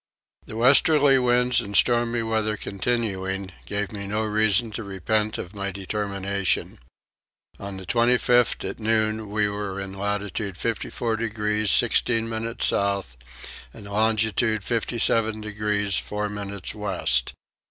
The 0.47 0.55
westerly 0.57 1.19
winds 1.19 1.61
and 1.61 1.75
stormy 1.77 2.23
weather 2.23 2.57
continuing 2.57 3.51
gave 3.67 3.91
me 3.91 4.07
no 4.07 4.23
reason 4.23 4.71
to 4.71 4.83
repent 4.83 5.37
of 5.37 5.53
my 5.53 5.69
determination. 5.69 6.79
On 7.59 7.77
the 7.77 7.85
25th 7.85 8.67
at 8.67 8.79
noon 8.79 9.29
we 9.29 9.47
were 9.47 9.79
in 9.79 9.93
latitude 9.93 10.57
54 10.57 11.17
degrees 11.17 11.69
16 11.69 12.27
minutes 12.27 12.65
south 12.65 13.15
and 13.75 13.85
longitude 13.85 14.63
57 14.63 15.39
degrees 15.39 15.93
4 15.97 16.29
minutes 16.29 16.73
west. 16.73 17.33